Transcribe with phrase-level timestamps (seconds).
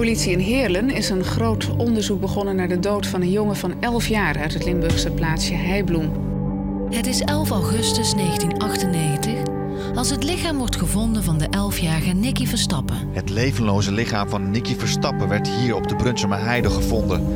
[0.00, 3.74] politie in Heerlen is een groot onderzoek begonnen naar de dood van een jongen van
[3.80, 6.10] 11 jaar uit het Limburgse plaatsje Heibloem.
[6.90, 9.32] Het is 11 augustus 1998
[9.94, 12.96] als het lichaam wordt gevonden van de 11-jarige Nicky Verstappen.
[13.12, 17.26] Het levenloze lichaam van Nicky Verstappen werd hier op de Brunsumer Heide gevonden.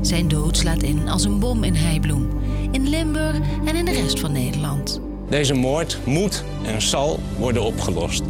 [0.00, 2.28] Zijn dood slaat in als een bom in Heibloem,
[2.70, 5.00] in Limburg en in de rest van Nederland.
[5.28, 8.22] Deze moord moet en zal worden opgelost.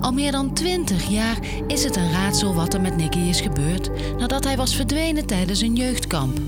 [0.00, 3.90] Al meer dan 20 jaar is het een raadsel wat er met Nicky is gebeurd
[4.18, 6.38] nadat hij was verdwenen tijdens een jeugdkamp.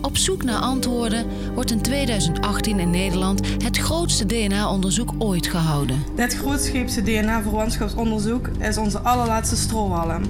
[0.00, 6.02] Op zoek naar antwoorden wordt in 2018 in Nederland het grootste DNA-onderzoek ooit gehouden.
[6.14, 10.22] Dit grootscheepse DNA-verwantschapsonderzoek is onze allerlaatste strohalm.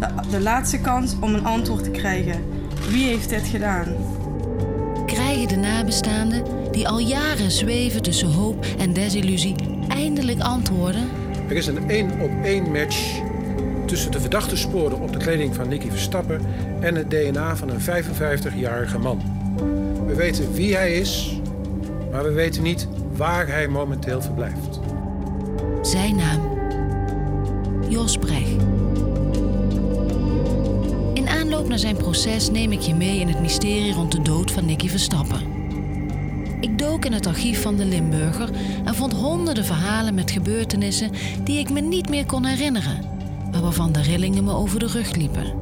[0.00, 2.44] De, de laatste kans om een antwoord te krijgen.
[2.90, 3.86] Wie heeft dit gedaan?
[5.06, 9.54] Krijgen de nabestaanden, die al jaren zweven tussen hoop en desillusie,
[9.88, 11.08] eindelijk antwoorden?
[11.48, 13.20] Er is een één op één match
[13.86, 16.40] tussen de verdachte sporen op de kleding van Nicky Verstappen
[16.80, 19.22] en het DNA van een 55-jarige man.
[20.06, 21.40] We weten wie hij is,
[22.10, 24.80] maar we weten niet waar hij momenteel verblijft.
[25.82, 26.40] Zijn naam.
[27.88, 28.62] Jos Brecht.
[31.14, 34.50] In aanloop naar zijn proces neem ik je mee in het mysterie rond de dood
[34.50, 35.65] van Nicky Verstappen.
[36.66, 38.48] Ik dook in het archief van de Limburger
[38.84, 41.10] en vond honderden verhalen met gebeurtenissen
[41.44, 43.04] die ik me niet meer kon herinneren,
[43.50, 45.52] maar waarvan de rillingen me over de rug liepen.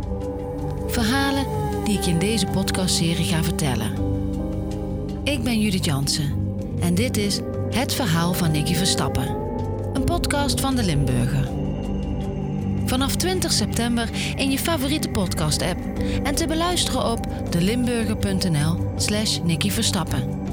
[0.87, 1.47] Verhalen
[1.85, 3.93] die ik in deze podcastserie ga vertellen.
[5.25, 6.33] Ik ben Judith Jansen
[6.81, 9.37] en dit is Het Verhaal van Nicky Verstappen,
[9.93, 11.49] een podcast van de Limburger.
[12.87, 15.79] Vanaf 20 september in je favoriete podcast-app
[16.23, 20.44] en te beluisteren op delimburger.nl/slash Nicky Verstappen.